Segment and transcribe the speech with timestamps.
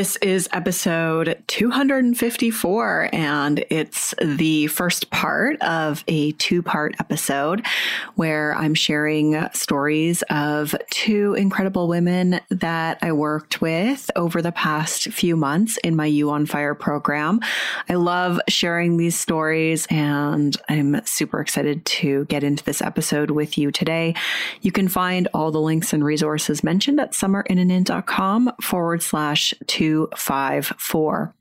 [0.00, 7.66] This is episode 254, and it's the first part of a two part episode
[8.14, 15.08] where I'm sharing stories of two incredible women that I worked with over the past
[15.08, 17.40] few months in my You on Fire program.
[17.86, 23.58] I love sharing these stories, and I'm super excited to get into this episode with
[23.58, 24.14] you today.
[24.62, 29.52] You can find all the links and resources mentioned at summerinnanen.com forward slash
[29.90, 31.34] 254.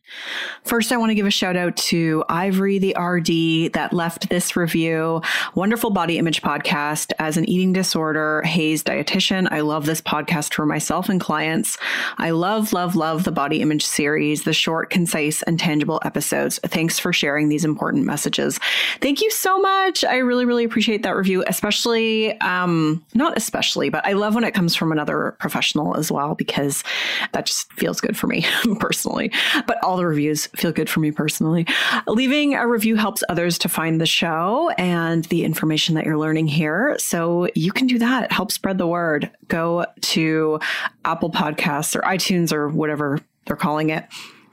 [0.64, 4.56] First, I want to give a shout out to Ivory the RD that left this
[4.56, 5.22] review.
[5.56, 9.48] Wonderful body image podcast as an eating disorder HAES dietitian.
[9.52, 11.78] I love this podcast for myself and clients.
[12.18, 16.60] I love, love, love the body image series, the short, concise, and tangible episodes.
[16.64, 18.60] Thanks for sharing these important messages.
[19.02, 20.04] Thank you so much.
[20.04, 24.53] I really, really appreciate that review, especially, um, not especially, but I love when it
[24.53, 26.84] comes from another professional as well, because
[27.34, 28.46] that just feels good for me
[28.80, 29.31] personally.
[29.68, 31.66] But all the reviews feel good for me personally.
[32.08, 36.48] Leaving a review helps others to find the show and the information that you're learning
[36.48, 36.96] here.
[37.00, 38.32] So you can do that.
[38.32, 39.32] Help spread the word.
[39.48, 40.60] Go to
[41.06, 44.06] Apple Podcasts or iTunes or whatever they're calling it.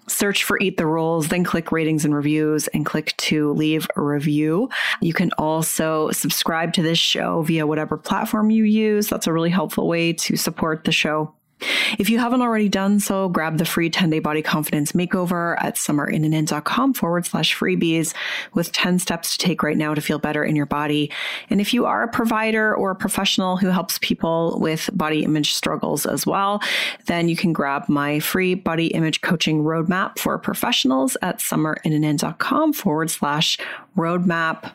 [0.09, 4.01] Search for Eat the Rules, then click ratings and reviews and click to leave a
[4.01, 4.71] review.
[5.01, 9.09] You can also subscribe to this show via whatever platform you use.
[9.09, 11.35] That's a really helpful way to support the show.
[11.99, 15.77] If you haven't already done so, grab the free 10 day body confidence makeover at
[15.77, 18.15] summerinnanen.com forward slash freebies
[18.55, 21.11] with 10 steps to take right now to feel better in your body.
[21.49, 25.55] And if you are a provider or a professional who helps people with body image
[25.55, 26.63] struggles as well,
[27.07, 33.11] then you can grab my free body image coaching roadmap for professionals at summerinnanen.com forward
[33.11, 33.59] slash
[33.97, 34.73] roadmap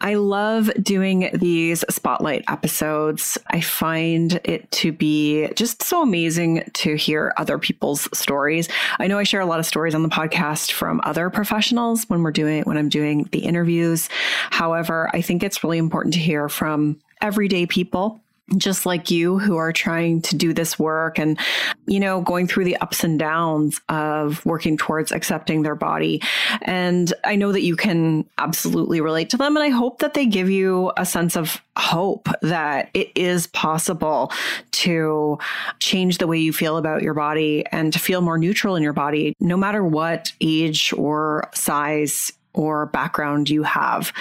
[0.00, 3.38] I love doing these spotlight episodes.
[3.48, 8.68] I find it to be just so amazing to hear other people's stories.
[8.98, 12.22] I know I share a lot of stories on the podcast from other professionals when
[12.22, 14.08] we're doing when I'm doing the interviews.
[14.50, 18.20] However, I think it's really important to hear from everyday people
[18.56, 21.38] just like you who are trying to do this work and,
[21.86, 26.22] you know, going through the ups and downs of working towards accepting their body.
[26.62, 29.56] And I know that you can absolutely relate to them.
[29.56, 34.32] And I hope that they give you a sense of hope that it is possible
[34.72, 35.38] to
[35.80, 38.92] change the way you feel about your body and to feel more neutral in your
[38.92, 44.12] body, no matter what age or size or background you have.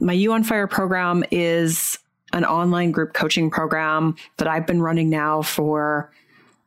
[0.00, 1.98] My You on Fire program is
[2.34, 6.12] an online group coaching program that I've been running now for,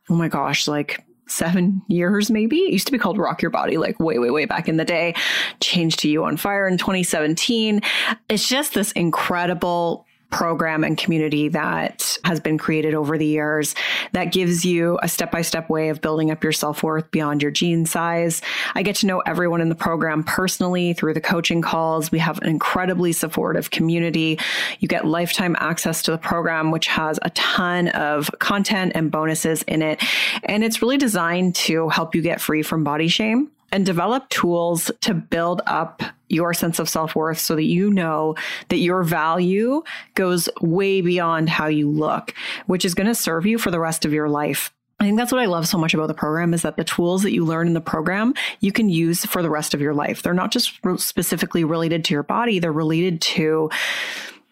[0.08, 2.56] oh my gosh, like seven years maybe.
[2.56, 4.84] It used to be called Rock Your Body, like way, way, way back in the
[4.84, 5.14] day.
[5.60, 7.82] Changed to You on Fire in 2017.
[8.28, 13.74] It's just this incredible program and community that has been created over the years
[14.12, 17.42] that gives you a step by step way of building up your self worth beyond
[17.42, 18.42] your jean size.
[18.74, 22.10] I get to know everyone in the program personally through the coaching calls.
[22.10, 24.38] We have an incredibly supportive community.
[24.80, 29.62] You get lifetime access to the program, which has a ton of content and bonuses
[29.62, 30.02] in it.
[30.44, 34.90] And it's really designed to help you get free from body shame and develop tools
[35.00, 38.34] to build up your sense of self worth so that you know
[38.68, 39.82] that your value
[40.14, 42.34] goes way beyond how you look,
[42.66, 44.72] which is going to serve you for the rest of your life.
[45.00, 47.22] I think that's what I love so much about the program is that the tools
[47.22, 50.22] that you learn in the program you can use for the rest of your life.
[50.22, 53.70] They're not just specifically related to your body, they're related to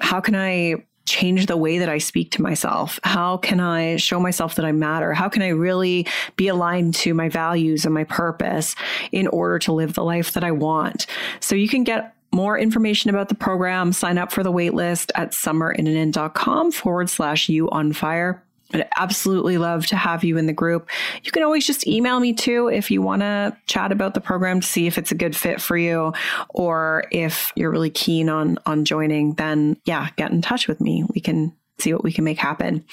[0.00, 3.00] how can I change the way that I speak to myself?
[3.04, 5.14] How can I show myself that I matter?
[5.14, 6.06] How can I really
[6.36, 8.74] be aligned to my values and my purpose
[9.12, 11.06] in order to live the life that I want?
[11.40, 15.32] So you can get more information about the program, sign up for the waitlist at
[15.32, 18.42] summerinnanen.com forward slash you on fire.
[18.72, 20.88] I'd absolutely love to have you in the group.
[21.22, 24.60] You can always just email me too if you want to chat about the program
[24.60, 26.12] to see if it's a good fit for you
[26.50, 31.04] or if you're really keen on on joining then yeah, get in touch with me.
[31.14, 32.84] We can see what we can make happen.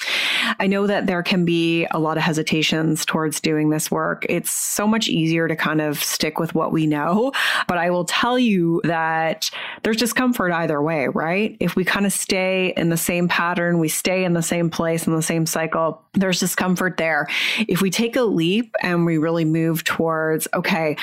[0.59, 4.25] I know that there can be a lot of hesitations towards doing this work.
[4.29, 7.31] It's so much easier to kind of stick with what we know,
[7.67, 9.49] but I will tell you that
[9.83, 11.55] there's discomfort either way, right?
[11.59, 15.07] If we kind of stay in the same pattern, we stay in the same place
[15.07, 17.27] in the same cycle, there's discomfort there.
[17.67, 20.97] If we take a leap and we really move towards, okay,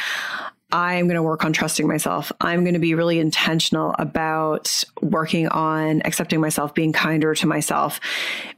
[0.72, 2.32] I'm going to work on trusting myself.
[2.40, 8.00] I'm going to be really intentional about working on accepting myself, being kinder to myself.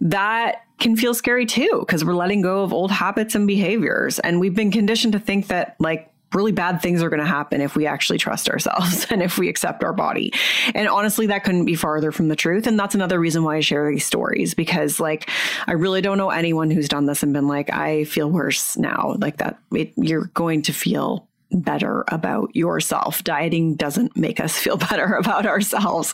[0.00, 4.18] That can feel scary too, because we're letting go of old habits and behaviors.
[4.18, 7.60] And we've been conditioned to think that, like, really bad things are going to happen
[7.60, 10.32] if we actually trust ourselves and if we accept our body.
[10.74, 12.66] And honestly, that couldn't be farther from the truth.
[12.66, 15.28] And that's another reason why I share these stories because, like,
[15.66, 19.14] I really don't know anyone who's done this and been like, I feel worse now.
[19.18, 23.22] Like that, it, you're going to feel better about yourself.
[23.24, 26.12] Dieting doesn't make us feel better about ourselves.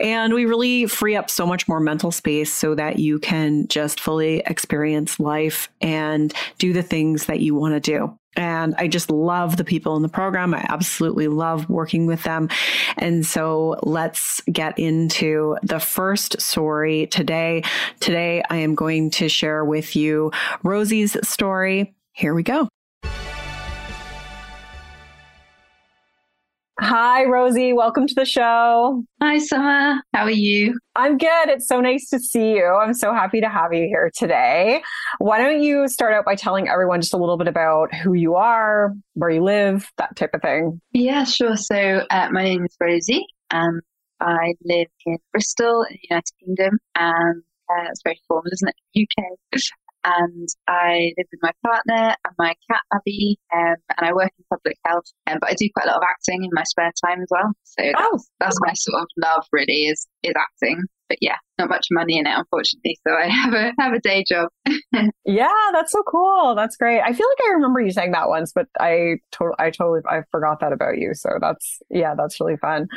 [0.00, 4.00] And we really free up so much more mental space so that you can just
[4.00, 8.18] fully experience life and do the things that you want to do.
[8.36, 10.52] And I just love the people in the program.
[10.52, 12.50] I absolutely love working with them.
[12.98, 17.62] And so let's get into the first story today.
[18.00, 21.94] Today, I am going to share with you Rosie's story.
[22.12, 22.68] Here we go.
[26.78, 27.72] Hi, Rosie.
[27.72, 29.02] Welcome to the show.
[29.22, 30.02] Hi, Summer.
[30.12, 30.78] How are you?
[30.94, 31.48] I'm good.
[31.48, 32.66] It's so nice to see you.
[32.66, 34.82] I'm so happy to have you here today.
[35.16, 38.34] Why don't you start out by telling everyone just a little bit about who you
[38.34, 40.78] are, where you live, that type of thing?
[40.92, 41.56] Yeah, sure.
[41.56, 43.80] So, uh, my name is Rosie, and
[44.20, 46.78] I live in Bristol in the United Kingdom.
[46.94, 49.08] And uh, it's very formal, isn't it?
[49.18, 49.60] UK
[50.06, 54.44] and I live with my partner and my cat Abby, um, and I work in
[54.48, 55.04] public health.
[55.26, 57.52] Um, but I do quite a lot of acting in my spare time as well.
[57.64, 58.08] So oh.
[58.12, 60.84] that's, that's my sort of love, really, is is acting.
[61.08, 62.98] But yeah, not much money in it, unfortunately.
[63.06, 64.48] So I have a have a day job.
[65.24, 66.54] yeah, that's so cool.
[66.54, 67.00] That's great.
[67.00, 70.22] I feel like I remember you saying that once, but I totally, I totally, I
[70.30, 71.12] forgot that about you.
[71.14, 72.88] So that's yeah, that's really fun.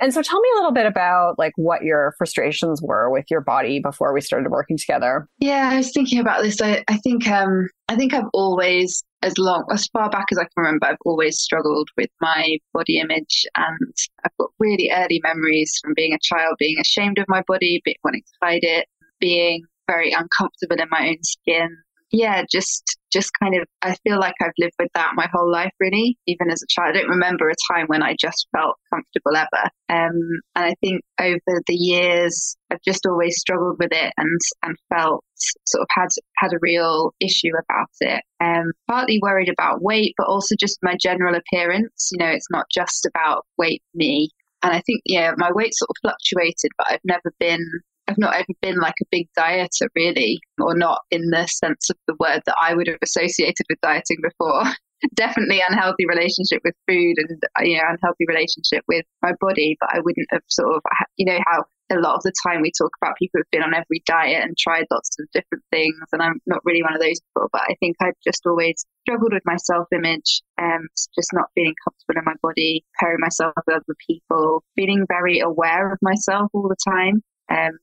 [0.00, 3.40] And so tell me a little bit about like what your frustrations were with your
[3.40, 5.26] body before we started working together.
[5.38, 6.60] Yeah, I was thinking about this.
[6.60, 10.42] I, I think um I think I've always as long as far back as I
[10.42, 13.94] can remember, I've always struggled with my body image, and
[14.24, 18.22] I've got really early memories from being a child, being ashamed of my body, wanting
[18.22, 18.86] to hide it,
[19.20, 21.76] being very uncomfortable in my own skin,
[22.12, 25.72] yeah, just just kind of I feel like I've lived with that my whole life
[25.80, 26.18] really.
[26.26, 29.70] Even as a child, I don't remember a time when I just felt comfortable ever.
[29.88, 34.76] Um, and I think over the years, I've just always struggled with it and and
[34.94, 35.24] felt
[35.66, 38.22] sort of had had a real issue about it.
[38.40, 42.10] Um, partly worried about weight, but also just my general appearance.
[42.12, 44.28] You know, it's not just about weight me.
[44.62, 47.66] And I think, yeah, my weight sort of fluctuated, but I've never been
[48.08, 51.96] I've not ever been like a big dieter really, or not in the sense of
[52.06, 54.64] the word that I would have associated with dieting before.
[55.14, 59.90] Definitely unhealthy relationship with food and uh, you know unhealthy relationship with my body, but
[59.92, 60.82] I wouldn't have sort of
[61.16, 63.74] you know how a lot of the time we talk about people who've been on
[63.74, 67.20] every diet and tried lots of different things, and I'm not really one of those
[67.20, 67.48] people.
[67.52, 71.50] But I think I've just always struggled with my self image, and um, just not
[71.54, 76.50] feeling comfortable in my body, comparing myself with other people, feeling very aware of myself
[76.52, 77.22] all the time.
[77.52, 77.78] Um, and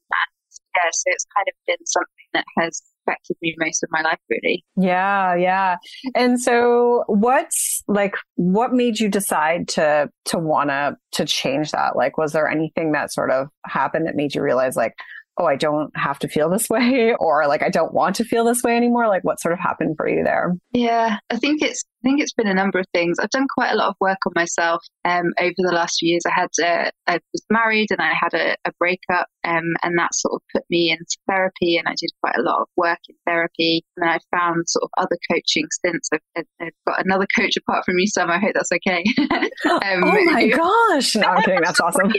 [0.76, 4.20] yeah, so it's kind of been something that has affected me most of my life,
[4.30, 4.64] really.
[4.76, 5.78] Yeah, yeah.
[6.16, 11.96] And so, what's like, what made you decide to to wanna to change that?
[11.96, 14.94] Like, was there anything that sort of happened that made you realize, like,
[15.38, 18.46] oh, I don't have to feel this way, or like I don't want to feel
[18.46, 19.08] this way anymore?
[19.08, 20.54] Like, what sort of happened for you there?
[20.72, 23.18] Yeah, I think it's I think it's been a number of things.
[23.20, 26.24] I've done quite a lot of work on myself um, over the last few years.
[26.26, 30.16] I had uh, I was married and I had a, a breakup, um, and that
[30.16, 31.76] sort of put me into therapy.
[31.78, 33.84] And I did quite a lot of work in therapy.
[33.98, 36.08] And then I found sort of other coaching stints.
[36.14, 38.30] I've, I've got another coach apart from you, Sam.
[38.30, 39.04] I hope that's okay.
[39.70, 41.16] um, oh my gosh!
[41.18, 41.62] No, I'm kidding.
[41.64, 42.14] That's awesome.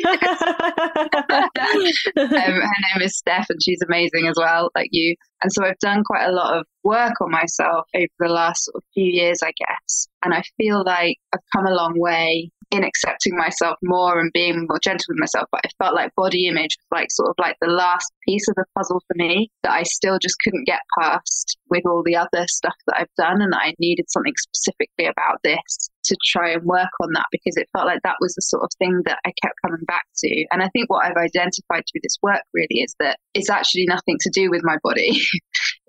[2.16, 5.16] Um, her name is Steph, and she's amazing as well, like you.
[5.42, 8.76] And so I've done quite a lot of work on myself over the last sort
[8.76, 10.08] of few years, I guess.
[10.22, 12.50] And I feel like I've come a long way.
[12.70, 15.48] in accepting myself more and being more gentle with myself.
[15.50, 18.54] But I felt like body image was like sort of like the last piece of
[18.54, 22.46] the puzzle for me that I still just couldn't get past with all the other
[22.46, 23.42] stuff that I've done.
[23.42, 27.68] And I needed something specifically about this to try and work on that because it
[27.72, 30.46] felt like that was the sort of thing that I kept coming back to.
[30.50, 34.16] And I think what I've identified through this work really is that it's actually nothing
[34.20, 35.10] to do with my body.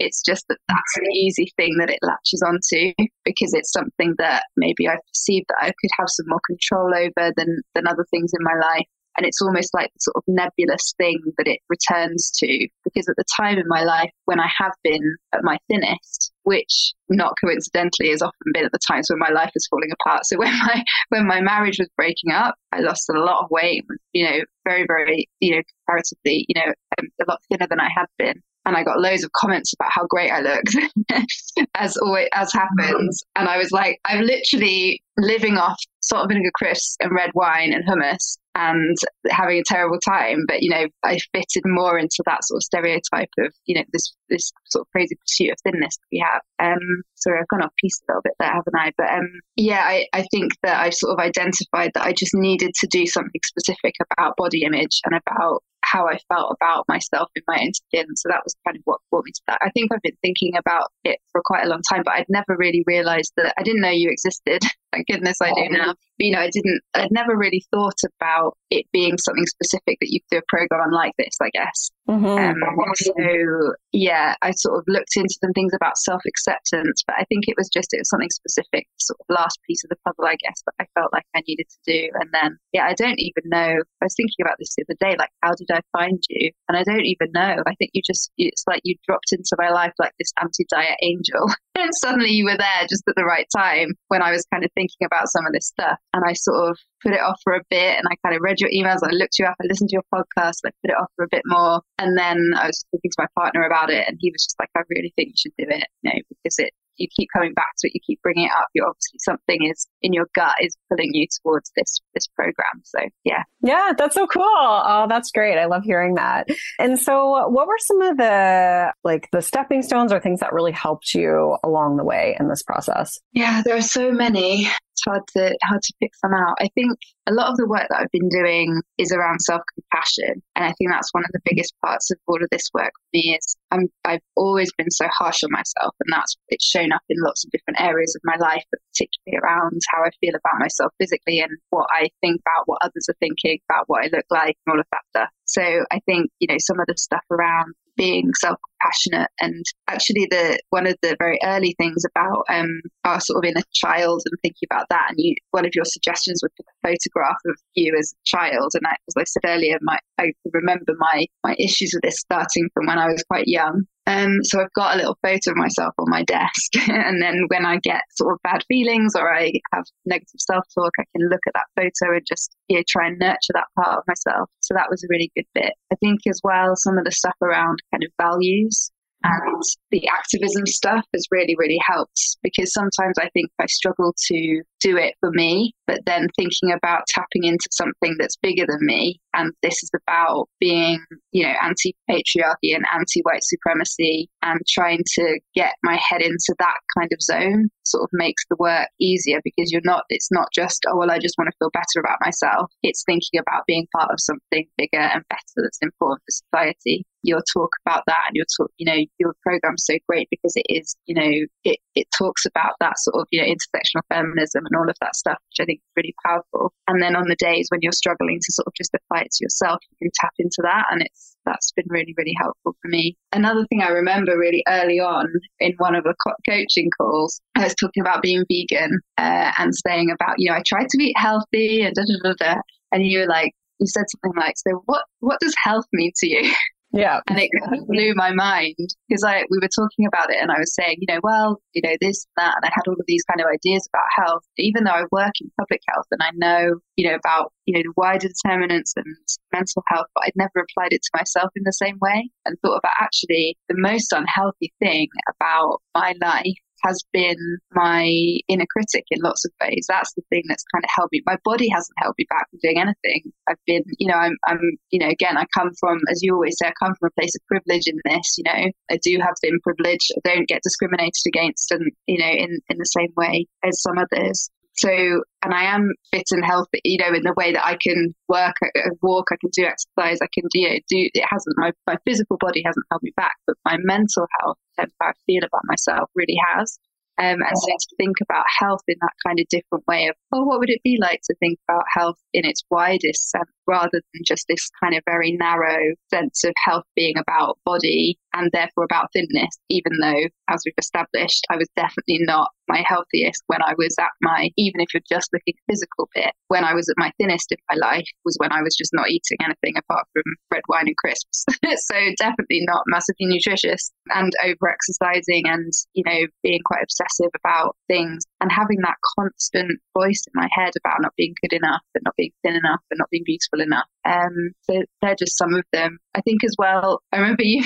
[0.02, 2.94] it's just that that's an easy thing that it latches onto
[3.24, 7.32] because it's something that maybe I perceived that I could have some more control over
[7.38, 8.88] than, than other things in my life.
[9.18, 12.68] And it's almost like the sort of nebulous thing that it returns to.
[12.86, 16.94] Because at the time in my life when I have been at my thinnest, which
[17.10, 20.26] not coincidentally has often been at the times when my life is falling apart.
[20.26, 23.84] So when my when my marriage was breaking up, I lost a lot of weight,
[24.14, 27.90] you know, very, very, you know, comparatively, you know, um, a lot thinner than I
[27.94, 30.76] had been and I got loads of comments about how great I looked,
[31.76, 33.24] as always as happens.
[33.36, 37.74] And I was like, I'm literally living off salt and vinegar crisps and red wine
[37.74, 38.98] and hummus and
[39.30, 40.46] having a terrible time.
[40.48, 44.14] But you know, I fitted more into that sort of stereotype of you know this
[44.30, 46.42] this sort of crazy pursuit of thinness that we have.
[46.60, 48.92] Um, sorry, I've gone off piece a little bit there, haven't I?
[48.98, 52.74] But um, yeah, I, I think that I've sort of identified that I just needed
[52.76, 57.44] to do something specific about body image and about how I felt about myself in
[57.48, 58.16] my own skin.
[58.16, 59.60] So that was kind of what brought me to that.
[59.62, 62.56] I think I've been thinking about it for quite a long time, but I'd never
[62.58, 64.62] really realized that I didn't know you existed.
[64.92, 65.74] Thank goodness I do oh.
[65.74, 65.96] now.
[66.22, 70.20] You know, I didn't, I'd never really thought about it being something specific that you
[70.22, 71.92] could do a program on like this, I guess.
[72.10, 72.26] Mm-hmm.
[72.26, 72.56] Um,
[72.96, 77.46] so yeah, I sort of looked into some things about self acceptance, but I think
[77.48, 80.38] it was just, it was something specific, sort of last piece of the puzzle, I
[80.40, 82.10] guess, that I felt like I needed to do.
[82.20, 85.16] And then, yeah, I don't even know, I was thinking about this the other day,
[85.18, 86.52] like, how did I find you?
[86.70, 87.64] And I don't even know.
[87.66, 90.98] I think you just, it's like you dropped into my life like this anti diet
[91.02, 91.48] angel.
[91.76, 94.72] and suddenly you were there just at the right time when I was kind of
[94.76, 95.98] thinking about some of this stuff.
[96.14, 98.60] And I sort of put it off for a bit and I kind of read
[98.60, 99.00] your emails.
[99.04, 101.30] I looked you up, I listened to your podcast, I put it off for a
[101.32, 101.82] bit more.
[101.98, 104.70] And then I was talking to my partner about it and he was just like,
[104.76, 107.74] I really think you should do it, you know, because it, you keep coming back
[107.80, 108.68] to it, you keep bringing it up.
[108.74, 112.82] you're obviously something is in your gut is pulling you towards this this program.
[112.84, 114.44] So yeah, yeah, that's so cool.
[114.46, 115.58] Oh, that's great.
[115.58, 116.48] I love hearing that.
[116.80, 120.72] And so, what were some of the like the stepping stones or things that really
[120.72, 123.20] helped you along the way in this process?
[123.34, 126.56] Yeah, there are so many it's hard to hard to pick some out.
[126.60, 130.42] I think a lot of the work that I've been doing is around self compassion,
[130.56, 133.10] and I think that's one of the biggest parts of all of this work for
[133.14, 133.38] me.
[133.38, 137.18] Is I'm I've always been so harsh on myself, and that's it's shown up in
[137.24, 140.92] lots of different areas of my life, but particularly around how I feel about myself
[141.00, 144.58] physically and what I think about what others are thinking about what I look like
[144.66, 145.30] and all of that stuff.
[145.46, 149.30] So I think you know some of the stuff around being self compassionate.
[149.40, 153.64] And actually, the one of the very early things about um, our sort of inner
[153.74, 157.58] child and thinking about that, and you, one of your suggestions was a photograph of
[157.76, 158.72] you as a child.
[158.74, 162.70] And I, as I said earlier, my, I remember my my issues with this starting
[162.74, 163.84] from when I was quite young.
[164.12, 167.66] Um, so I've got a little photo of myself on my desk, and then when
[167.66, 171.54] I get sort of bad feelings or I have negative self-talk, I can look at
[171.54, 174.50] that photo and just you know, try and nurture that part of myself.
[174.60, 175.74] So that was a really good bit.
[175.92, 178.92] I think as well some of the stuff around kind of values
[179.24, 184.62] and the activism stuff has really, really helped because sometimes I think I struggle to
[184.80, 189.20] do it for me, but then thinking about tapping into something that's bigger than me.
[189.34, 191.00] And this is about being,
[191.32, 196.56] you know, anti patriarchy and anti white supremacy and trying to get my head into
[196.60, 200.48] that kind of zone sort of makes the work easier because you're not, it's not
[200.54, 202.72] just, oh, well, I just want to feel better about myself.
[202.84, 207.42] It's thinking about being part of something bigger and better that's important for society your
[207.54, 210.96] talk about that and your talk, you know, your program's so great because it is,
[211.06, 214.90] you know, it, it talks about that sort of, you know, intersectional feminism and all
[214.90, 216.74] of that stuff, which I think is really powerful.
[216.88, 219.46] And then on the days when you're struggling to sort of just apply it to
[219.46, 220.86] yourself, you can tap into that.
[220.92, 223.16] And it's, that's been really, really helpful for me.
[223.34, 225.28] Another thing I remember really early on
[225.60, 229.74] in one of the co- coaching calls, I was talking about being vegan uh, and
[229.88, 232.62] saying about, you know, I tried to eat healthy and da da da da.
[232.92, 236.30] And you were like, you said something like, so what, what does health mean to
[236.30, 236.54] you?
[236.94, 237.22] Yeah.
[237.28, 237.50] And it
[237.88, 238.76] blew my mind
[239.08, 241.82] because I we were talking about it and I was saying, you know, well, you
[241.84, 244.84] know, this, that, and I had all of these kind of ideas about health, even
[244.84, 247.94] though I work in public health and I know, you know, about, you know, the
[247.96, 249.06] wider determinants and
[249.54, 252.78] mental health, but I'd never applied it to myself in the same way and thought
[252.78, 258.04] about actually the most unhealthy thing about my life has been my
[258.48, 259.86] inner critic in lots of ways.
[259.88, 261.22] That's the thing that's kind of held me.
[261.26, 263.32] My body hasn't held me back from doing anything.
[263.50, 264.60] I've been, you know, I'm, I'm,
[264.90, 267.36] you know, again, I come from, as you always say, I come from a place
[267.36, 268.38] of privilege in this.
[268.38, 270.12] You know, I do have been privileged.
[270.26, 273.98] I don't get discriminated against, and you know, in in the same way as some
[273.98, 277.78] others so, and I am fit and healthy, you know, in the way that I
[277.82, 281.26] can work, I walk, I can do exercise, I can do, you know, do, it
[281.30, 285.10] hasn't, my, my physical body hasn't held me back, but my mental health and how
[285.10, 286.80] I feel about myself really has.
[287.20, 290.44] Um, and so to think about health in that kind of different way of, oh,
[290.44, 294.24] what would it be like to think about health in its widest sense rather than
[294.26, 299.10] just this kind of very narrow sense of health being about body and therefore about
[299.14, 303.96] thinness, even though, as we've established, I was definitely not my healthiest when I was
[304.00, 307.52] at my, even if you're just looking physical bit, when I was at my thinnest
[307.52, 310.88] in my life was when I was just not eating anything apart from red wine
[310.88, 311.46] and crisps.
[311.76, 317.76] so definitely not massively nutritious and over exercising and, you know, being quite obsessive about
[317.88, 322.02] things and having that constant voice in my head about not being good enough and
[322.04, 323.86] not being thin enough and not being beautiful enough.
[324.04, 326.00] Um, so they're just some of them.
[326.16, 327.64] I think as well, I remember you,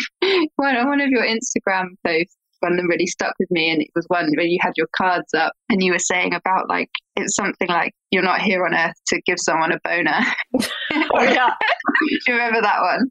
[0.58, 4.06] one, one of your Instagram posts, one that really stuck with me, and it was
[4.10, 7.70] one where you had your cards up and you were saying about like, it's something
[7.70, 10.20] like, you're not here on earth to give someone a boner.
[11.14, 11.50] oh, yeah.
[12.10, 13.10] Do you remember that one?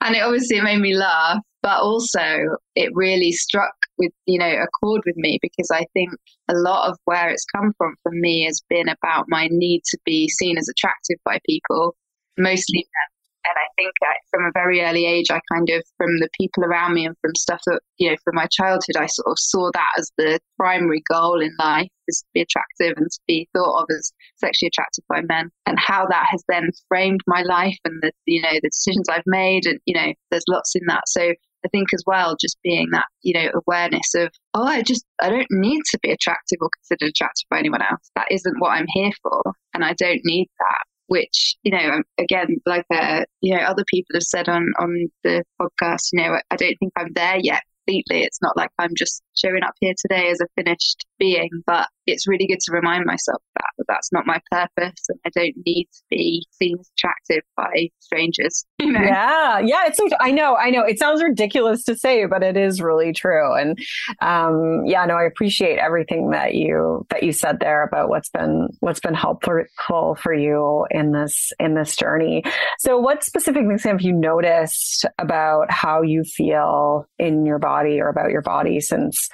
[0.00, 1.38] and it obviously made me laugh,
[1.68, 6.08] but also it really struck with, you know, a chord with me because I think
[6.48, 9.98] a lot of where it's come from for me has been about my need to
[10.06, 11.94] be seen as attractive by people,
[12.38, 16.18] mostly men and I think uh, from a very early age, I kind of, from
[16.18, 19.28] the people around me and from stuff that, you know, from my childhood, I sort
[19.28, 23.20] of saw that as the primary goal in life is to be attractive and to
[23.26, 27.42] be thought of as sexually attractive by men and how that has then framed my
[27.42, 29.64] life and the, you know, the decisions I've made.
[29.64, 31.04] And, you know, there's lots in that.
[31.06, 31.32] So
[31.64, 35.28] I think as well, just being that, you know, awareness of, oh, I just, I
[35.28, 38.10] don't need to be attractive or considered attractive by anyone else.
[38.16, 39.42] That isn't what I'm here for.
[39.74, 43.84] And I don't need that which you know um, again like uh, you know other
[43.88, 47.62] people have said on on the podcast you know i don't think i'm there yet
[47.86, 51.88] completely it's not like i'm just showing up here today as a finished being but
[52.08, 55.54] it's really good to remind myself that, that that's not my purpose and I don't
[55.64, 58.64] need to be seen as attractive by strangers.
[58.80, 59.00] You know?
[59.00, 59.86] Yeah, yeah.
[59.86, 60.82] It's I know, I know.
[60.82, 63.54] It sounds ridiculous to say, but it is really true.
[63.54, 63.76] And
[64.22, 68.68] um, yeah, no, I appreciate everything that you that you said there about what's been
[68.80, 72.44] what's been helpful for you in this in this journey.
[72.78, 78.08] So, what specific things have you noticed about how you feel in your body or
[78.08, 79.28] about your body since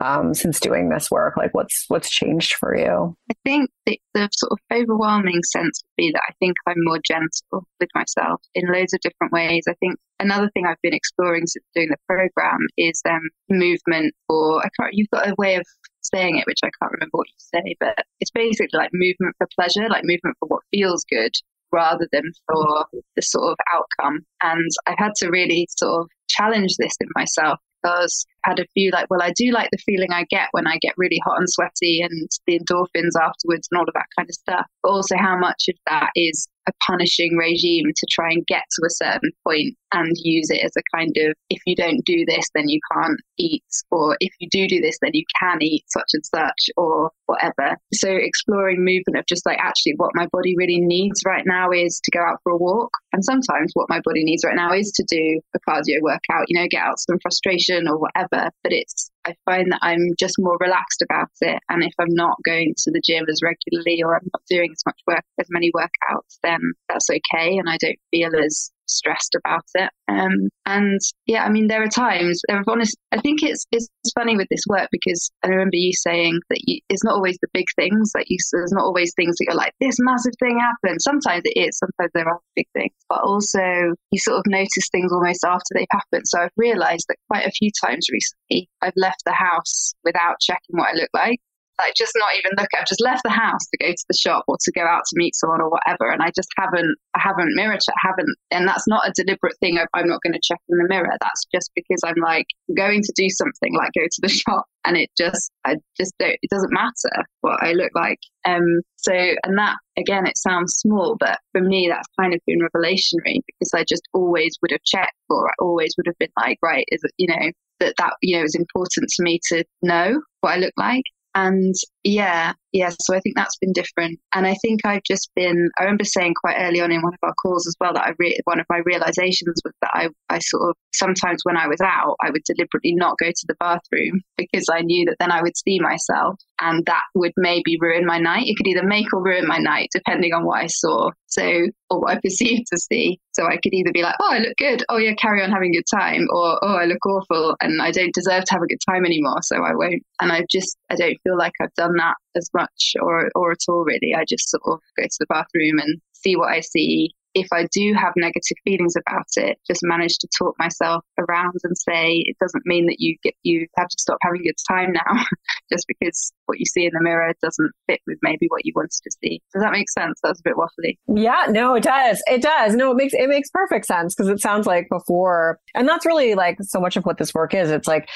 [0.00, 1.36] um, since doing this work?
[1.36, 3.14] Like, what's what's changed for you?
[3.30, 7.00] I think the, the sort of overwhelming sense would be that I think I'm more
[7.04, 9.64] gentle with myself in loads of different ways.
[9.68, 14.60] I think another thing I've been exploring since doing the program is um, movement, or
[14.64, 14.94] I can't.
[14.94, 15.64] You've got a way of
[16.02, 19.48] saying it, which I can't remember what you say, but it's basically like movement for
[19.54, 21.32] pleasure, like movement for what feels good
[21.72, 24.20] rather than for the sort of outcome.
[24.42, 28.90] And I've had to really sort of challenge this in myself because had a few
[28.90, 31.48] like, well, I do like the feeling I get when I get really hot and
[31.48, 34.66] sweaty and the endorphins afterwards and all of that kind of stuff.
[34.82, 38.86] But also how much of that is a punishing regime to try and get to
[38.86, 42.48] a certain point and use it as a kind of if you don't do this
[42.54, 46.10] then you can't eat or if you do do this then you can eat such
[46.12, 47.76] and such or whatever.
[47.94, 52.00] So exploring movement of just like actually what my body really needs right now is
[52.04, 54.92] to go out for a walk and sometimes what my body needs right now is
[54.92, 59.10] to do a cardio workout you know get out some frustration or whatever but it's
[59.26, 61.58] I find that I'm just more relaxed about it.
[61.68, 64.82] And if I'm not going to the gym as regularly or I'm not doing as
[64.86, 67.58] much work, as many workouts, then that's okay.
[67.58, 69.90] And I don't feel as stressed about it.
[70.08, 73.88] Um, and yeah, I mean, there are times, there are honest, I think it's, it's
[74.14, 77.48] funny with this work because I remember you saying that you, it's not always the
[77.52, 81.00] big things that you, there's not always things that you're like, this massive thing happened.
[81.00, 85.12] Sometimes it is, sometimes there are big things, but also you sort of notice things
[85.12, 86.26] almost after they've happened.
[86.26, 90.76] So I've realized that quite a few times recently, I've left the house without checking
[90.76, 91.40] what I look like
[91.80, 92.68] like just not even look.
[92.74, 92.80] At.
[92.80, 95.14] I've just left the house to go to the shop or to go out to
[95.16, 98.86] meet someone or whatever, and I just haven't, I haven't mirror checked, haven't, and that's
[98.86, 99.78] not a deliberate thing.
[99.78, 101.16] I'm not going to check in the mirror.
[101.20, 104.96] That's just because I'm like going to do something, like go to the shop, and
[104.96, 106.38] it just, I just don't.
[106.42, 108.18] It doesn't matter what I look like.
[108.44, 108.80] Um.
[108.96, 113.40] So, and that again, it sounds small, but for me, that's kind of been revelationary
[113.46, 116.84] because I just always would have checked, or I always would have been like, right,
[116.88, 120.52] is it, you know, that that you know is important to me to know what
[120.52, 121.04] I look like.
[121.34, 122.90] And yeah, yeah.
[123.00, 124.20] So I think that's been different.
[124.34, 127.18] And I think I've just been, I remember saying quite early on in one of
[127.22, 130.38] our calls as well that I, re- one of my realizations was that I, I
[130.38, 134.20] sort of, sometimes when I was out, I would deliberately not go to the bathroom
[134.36, 138.18] because I knew that then I would see myself and that would maybe ruin my
[138.18, 138.46] night.
[138.46, 141.10] It could either make or ruin my night depending on what I saw.
[141.26, 141.42] So,
[141.90, 143.20] or what I perceived to see.
[143.32, 144.82] So I could either be like, oh, I look good.
[144.88, 146.26] Oh, yeah, carry on having a good time.
[146.30, 149.38] Or, oh, I look awful and I don't deserve to have a good time anymore.
[149.42, 150.02] So I won't.
[150.20, 152.59] And I just, I don't feel like I've done that as much
[153.00, 154.14] or or at all really.
[154.14, 157.66] I just sort of go to the bathroom and see what I see, if I
[157.72, 162.36] do have negative feelings about it, just manage to talk myself around and say it
[162.40, 165.24] doesn't mean that you get you have to stop having a good time now,
[165.72, 168.90] just because what you see in the mirror doesn't fit with maybe what you wanted
[168.90, 169.40] to see.
[169.52, 170.18] Does that make sense?
[170.22, 170.98] That's a bit waffly.
[171.08, 172.22] Yeah, no, it does.
[172.26, 172.74] It does.
[172.74, 176.34] No, it makes it makes perfect sense because it sounds like before, and that's really
[176.34, 177.70] like so much of what this work is.
[177.70, 178.08] It's like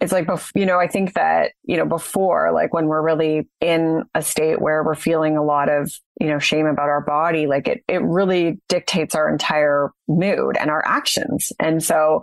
[0.00, 4.04] it's like you know i think that you know before like when we're really in
[4.14, 7.68] a state where we're feeling a lot of you know shame about our body like
[7.68, 11.52] it it really dictates our entire mood and our actions.
[11.60, 12.22] And so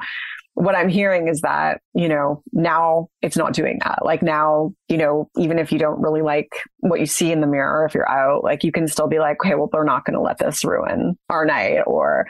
[0.55, 4.05] what I'm hearing is that, you know, now it's not doing that.
[4.05, 7.47] Like now, you know, even if you don't really like what you see in the
[7.47, 10.13] mirror, if you're out, like you can still be like, okay, well, they're not going
[10.13, 11.81] to let this ruin our night.
[11.85, 12.25] Or,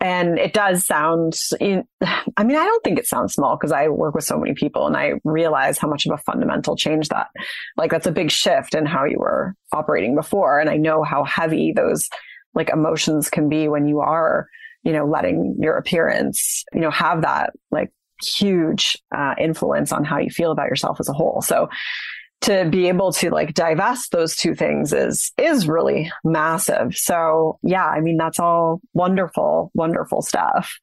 [0.00, 4.14] and it does sound, I mean, I don't think it sounds small because I work
[4.14, 7.26] with so many people and I realize how much of a fundamental change that,
[7.76, 10.60] like, that's a big shift in how you were operating before.
[10.60, 12.08] And I know how heavy those
[12.54, 14.48] like emotions can be when you are
[14.86, 17.90] you know, letting your appearance, you know, have that like
[18.22, 21.42] huge uh, influence on how you feel about yourself as a whole.
[21.42, 21.68] So
[22.42, 26.94] to be able to like divest those two things is is really massive.
[26.94, 30.78] So yeah, I mean that's all wonderful, wonderful stuff.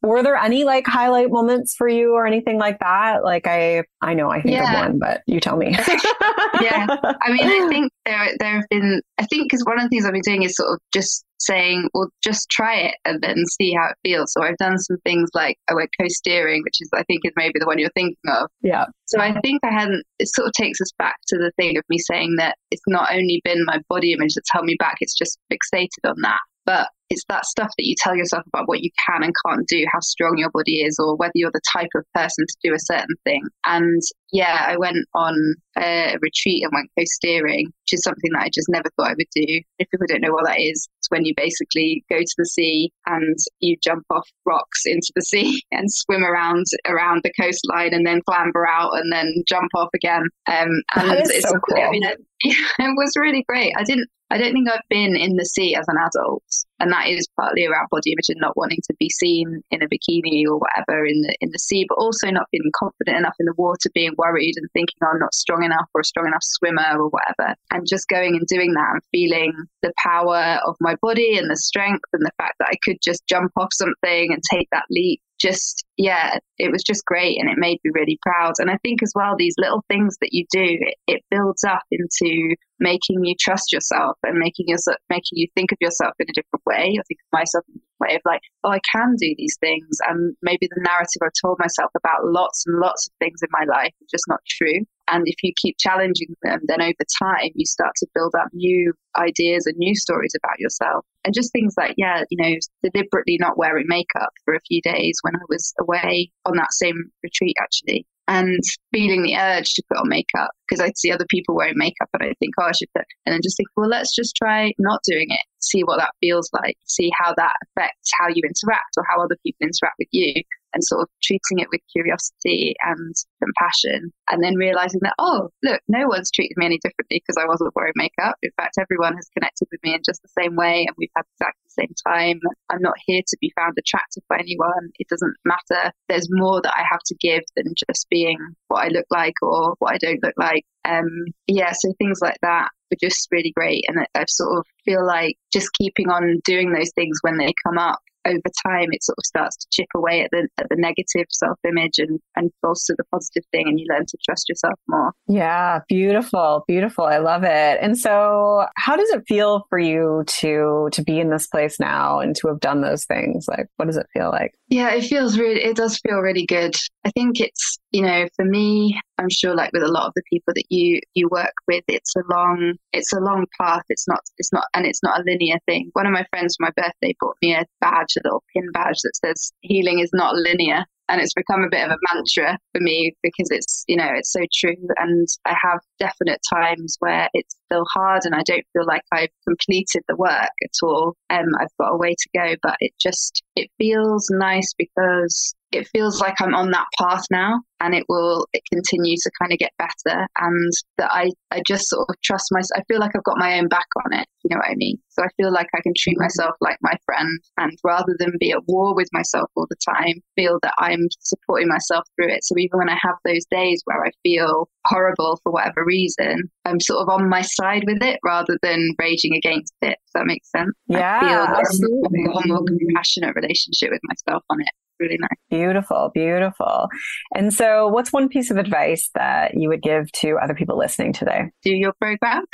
[0.00, 3.24] Were there any like highlight moments for you or anything like that?
[3.24, 4.72] Like I I know I think yeah.
[4.72, 5.72] of one, but you tell me.
[6.62, 6.86] yeah.
[7.20, 10.06] I mean I think there there have been I think because one of the things
[10.06, 13.72] I've been doing is sort of just saying, well, just try it and then see
[13.72, 14.32] how it feels.
[14.32, 17.54] So I've done some things like I went coasteering, which is I think is maybe
[17.58, 18.48] the one you're thinking of.
[18.62, 18.86] Yeah.
[19.06, 20.04] So I think I hadn't.
[20.18, 23.12] It sort of takes us back to the thing of me saying that it's not
[23.12, 26.40] only been my body image that's held me back; it's just fixated on that.
[26.64, 29.84] But it's that stuff that you tell yourself about what you can and can't do,
[29.92, 32.78] how strong your body is, or whether you're the type of person to do a
[32.78, 33.42] certain thing.
[33.66, 34.00] And
[34.32, 38.68] yeah, I went on a retreat and went coasteering, which is something that I just
[38.70, 39.60] never thought I would do.
[39.78, 42.90] If people don't know what that is, it's when you basically go to the sea
[43.04, 48.06] and you jump off rocks into the sea and swim around around the coastline and
[48.06, 50.22] then clamber out and then jump off again.
[50.46, 51.82] Um, and it's so cool.
[51.82, 52.04] I mean,
[52.78, 53.72] it, was really great.
[53.76, 56.42] I didn't I don't think I've been in the sea as an adult,
[56.80, 59.86] and that is partly around body image and not wanting to be seen in a
[59.86, 63.44] bikini or whatever in the in the sea, but also not feeling confident enough in
[63.46, 66.42] the water, being worried and thinking oh, I'm not strong enough or a strong enough
[66.42, 69.52] swimmer or whatever, and just going and doing that and feeling
[69.82, 73.26] the power of my body and the strength and the fact that I could just
[73.28, 77.58] jump off something and take that leap just yeah it was just great and it
[77.58, 78.54] made me really proud.
[78.58, 81.82] And i think as well these little things that you do it, it builds up
[81.90, 86.32] into making you trust yourself and making yourself making you think of yourself in a
[86.32, 89.34] different way i think of myself in a way of like oh i can do
[89.36, 89.98] these things.
[90.08, 93.64] And maybe the narrative i told myself about lots and lots of things in my
[93.68, 97.66] life is just not true and if you keep challenging them, then over time you
[97.66, 101.04] start to build up new ideas and new stories about yourself.
[101.24, 105.18] And just things like, yeah, you know, deliberately not wearing makeup for a few days
[105.22, 108.60] when I was away on that same retreat, actually and
[108.92, 112.22] feeling the urge to put on makeup because I'd see other people wearing makeup and
[112.22, 115.00] I think, oh, I should put, and then just think, well, let's just try not
[115.04, 119.04] doing it, see what that feels like, see how that affects how you interact or
[119.08, 120.42] how other people interact with you
[120.74, 125.80] and sort of treating it with curiosity and compassion and then realizing that oh look
[125.88, 129.28] no one's treated me any differently because i wasn't wearing makeup in fact everyone has
[129.36, 132.40] connected with me in just the same way and we've had exactly the same time.
[132.70, 134.90] I'm not here to be found attractive by anyone.
[134.98, 135.92] It doesn't matter.
[136.08, 139.74] There's more that i have to give than just being what i look like or
[139.78, 140.64] what i don't look like.
[140.84, 141.08] Um
[141.46, 145.36] yeah so things like that were just really great and i sort of feel like
[145.52, 149.24] just keeping on doing those things when they come up over time it sort of
[149.24, 153.04] starts to chip away at the at the negative self image and and bolster the
[153.12, 155.12] positive thing and you learn to trust yourself more.
[155.28, 157.04] Yeah, beautiful, beautiful.
[157.04, 157.78] I love it.
[157.80, 162.20] And so how does it feel for you to to be in this place now
[162.20, 163.46] and to have done those things?
[163.48, 164.52] Like what does it feel like?
[164.72, 166.74] Yeah, it feels really it does feel really good.
[167.04, 170.22] I think it's, you know, for me, I'm sure like with a lot of the
[170.32, 173.82] people that you you work with, it's a long it's a long path.
[173.90, 175.90] It's not it's not and it's not a linear thing.
[175.92, 179.02] One of my friends for my birthday bought me a badge, a little pin badge
[179.02, 180.86] that says healing is not linear.
[181.12, 184.32] And it's become a bit of a mantra for me because it's, you know, it's
[184.32, 184.74] so true.
[184.96, 189.28] And I have definite times where it's still hard and I don't feel like I've
[189.46, 191.14] completed the work at all.
[191.28, 195.88] Um, I've got a way to go, but it just, it feels nice because it
[195.88, 199.58] feels like I'm on that path now and it will it continue to kind of
[199.58, 202.80] get better and that I, I just sort of trust myself.
[202.80, 204.98] I feel like I've got my own back on it, you know what I mean?
[205.08, 206.24] So I feel like I can treat mm-hmm.
[206.24, 210.14] myself like my friend and rather than be at war with myself all the time,
[210.36, 212.44] feel that I'm supporting myself through it.
[212.44, 216.80] So even when I have those days where I feel horrible for whatever reason, I'm
[216.80, 219.98] sort of on my side with it rather than raging against it.
[219.98, 220.72] Does that make sense?
[220.86, 222.24] Yeah, I feel absolutely.
[222.24, 224.68] a more compassionate relationship with myself on it
[225.02, 225.30] really nice.
[225.50, 226.88] Beautiful, beautiful.
[227.34, 231.12] And so, what's one piece of advice that you would give to other people listening
[231.12, 231.50] today?
[231.62, 232.44] Do your program.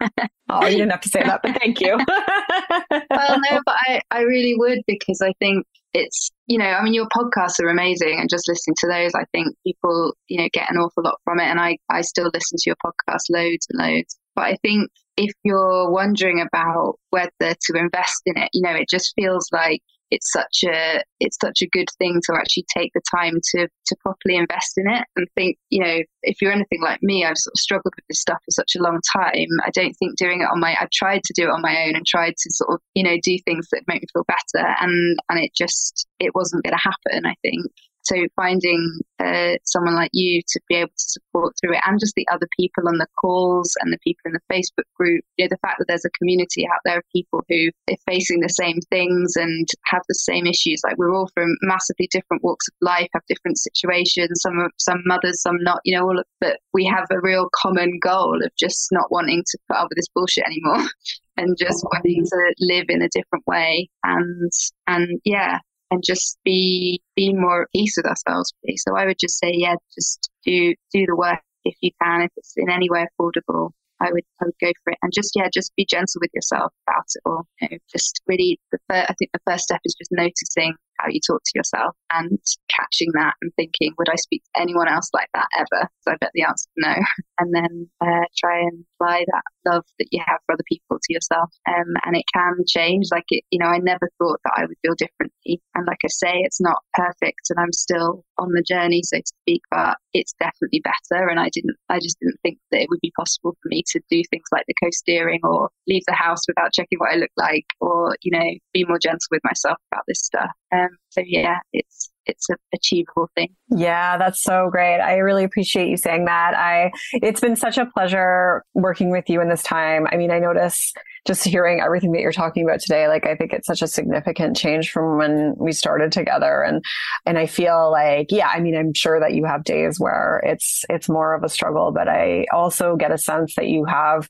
[0.48, 1.96] oh, you didn't have to say that, but thank you.
[3.10, 6.94] well, no, but I, I really would because I think it's you know i mean
[6.94, 10.70] your podcasts are amazing and just listening to those i think people you know get
[10.70, 13.78] an awful lot from it and i i still listen to your podcast loads and
[13.80, 18.74] loads but i think if you're wondering about whether to invest in it you know
[18.74, 22.90] it just feels like it's such a it's such a good thing to actually take
[22.94, 26.82] the time to to properly invest in it and think you know if you're anything
[26.82, 29.48] like me i've sort of struggled with this stuff for such a long time.
[29.64, 31.96] I don't think doing it on my i tried to do it on my own
[31.96, 35.16] and tried to sort of you know do things that make me feel better and
[35.28, 37.66] and it just it wasn't going to happen i think
[38.02, 42.14] so finding uh, someone like you to be able to support through it and just
[42.14, 45.48] the other people on the calls and the people in the Facebook group, you know,
[45.50, 48.78] the fact that there's a community out there of people who are facing the same
[48.90, 50.80] things and have the same issues.
[50.82, 55.42] Like we're all from massively different walks of life, have different situations, some some mothers,
[55.42, 58.88] some not, you know, all of, but we have a real common goal of just
[58.92, 60.88] not wanting to put up with this bullshit anymore.
[61.36, 64.52] and just wanting to live in a different way and
[64.86, 65.58] and yeah
[65.90, 68.52] and just be be more at peace with ourselves.
[68.64, 68.76] Really.
[68.76, 72.30] So I would just say, yeah, just do do the work if you can, if
[72.36, 73.70] it's in any way affordable.
[74.00, 76.72] I would I would go for it and just yeah, just be gentle with yourself
[76.88, 77.46] about it all.
[77.60, 81.08] You know, just really, the first, I think the first step is just noticing how
[81.08, 85.10] you talk to yourself and catching that and thinking, would I speak to anyone else
[85.12, 85.88] like that ever?
[86.02, 86.94] So I bet the answer no.
[87.38, 91.12] And then uh, try and apply that love that you have for other people to
[91.12, 91.50] yourself.
[91.66, 93.06] Um, and it can change.
[93.10, 95.62] Like it, you know, I never thought that I would feel differently.
[95.74, 99.26] And like I say, it's not perfect, and I'm still on the journey, so to
[99.26, 99.62] speak.
[99.70, 101.28] But it's definitely better.
[101.28, 104.00] And I didn't, I just didn't think that it would be possible for me to
[104.10, 107.66] do things like the coasteering or leave the house without checking what I look like,
[107.80, 110.50] or you know, be more gentle with myself about this stuff.
[110.72, 113.48] Um, so yeah, it's it's an achievable thing.
[113.70, 115.00] Yeah, that's so great.
[115.00, 116.54] I really appreciate you saying that.
[116.56, 120.06] I it's been such a pleasure working with you in this time.
[120.10, 120.92] I mean, I notice
[121.26, 124.56] just hearing everything that you're talking about today, like I think it's such a significant
[124.56, 126.62] change from when we started together.
[126.62, 126.82] And
[127.26, 130.84] and I feel like, yeah, I mean, I'm sure that you have days where it's
[130.88, 134.28] it's more of a struggle, but I also get a sense that you have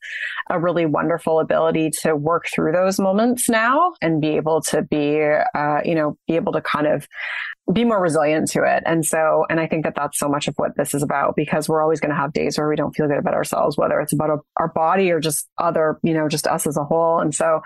[0.48, 5.20] a really wonderful ability to work through those moments now and be able to be,
[5.54, 7.06] uh, you know, be able to kind of
[7.72, 8.82] be more resilient to it.
[8.86, 11.68] And so, and I think that that's so much of what this is about because
[11.68, 14.12] we're always going to have days where we don't feel good about ourselves, whether it's
[14.12, 17.20] about a, our body or just other, you know, just us as a whole.
[17.20, 17.60] And so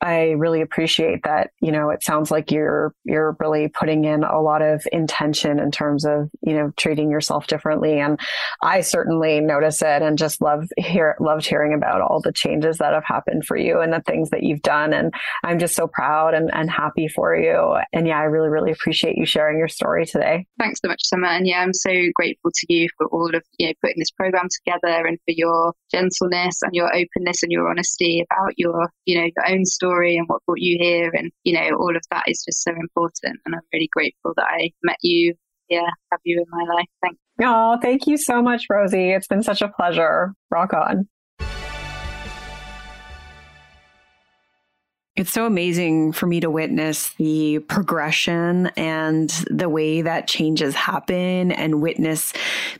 [0.00, 4.40] I really appreciate that, you know, it sounds like you're, you're really putting in a
[4.40, 7.98] lot of intention in terms of, you know, treating yourself differently.
[8.00, 8.20] And
[8.62, 12.92] I certainly notice it and just love hear, loved hearing about all the changes that
[12.92, 14.92] have happened for you and the things that you've done.
[14.92, 17.76] And I'm just so proud and, and happy for you.
[17.92, 20.46] And yeah, I really, really appreciate you sharing your story today.
[20.58, 21.28] Thanks so much, Summer.
[21.28, 24.48] And yeah, I'm so grateful to you for all of you know putting this program
[24.64, 29.24] together and for your gentleness and your openness and your honesty about your you know
[29.24, 31.10] your own story and what brought you here.
[31.14, 33.40] And you know all of that is just so important.
[33.46, 35.34] And I'm really grateful that I met you.
[35.68, 36.86] Yeah, have you in my life.
[37.02, 37.46] Thank you.
[37.46, 39.10] Oh, thank you so much, Rosie.
[39.10, 40.32] It's been such a pleasure.
[40.50, 41.08] Rock on.
[45.18, 51.50] It's so amazing for me to witness the progression and the way that changes happen
[51.50, 52.32] and witness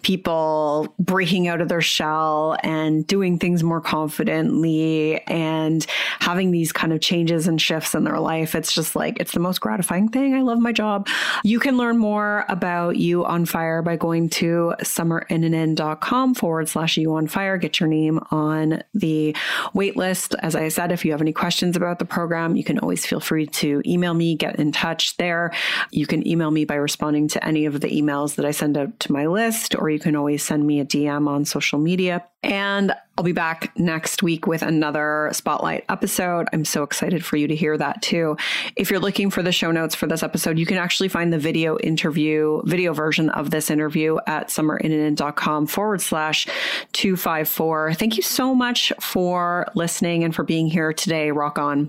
[0.02, 5.84] people breaking out of their shell and doing things more confidently and
[6.20, 8.54] having these kind of changes and shifts in their life.
[8.54, 10.36] It's just like, it's the most gratifying thing.
[10.36, 11.08] I love my job.
[11.42, 17.16] You can learn more about You on Fire by going to summerinnanen.com forward slash You
[17.16, 17.58] on Fire.
[17.58, 19.34] Get your name on the
[19.74, 20.36] wait list.
[20.38, 23.06] As I said, if you have any questions about the program, program, you can always
[23.06, 25.50] feel free to email me, get in touch there.
[25.90, 29.00] You can email me by responding to any of the emails that I send out
[29.00, 32.22] to my list, or you can always send me a DM on social media.
[32.42, 36.48] And I'll be back next week with another spotlight episode.
[36.52, 38.36] I'm so excited for you to hear that too.
[38.76, 41.38] If you're looking for the show notes for this episode, you can actually find the
[41.38, 46.46] video interview, video version of this interview at summerinnanen.com forward slash
[46.92, 47.94] 254.
[47.94, 51.32] Thank you so much for listening and for being here today.
[51.32, 51.88] Rock on.